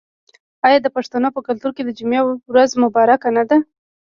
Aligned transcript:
آیا 0.67 0.79
د 0.81 0.87
پښتنو 0.95 1.27
په 1.35 1.41
کلتور 1.47 1.71
کې 1.75 1.83
د 1.85 1.89
جمعې 1.99 2.21
ورځ 2.53 2.71
مبارکه 2.83 3.29
نه 3.37 3.43
ده؟ 3.49 3.57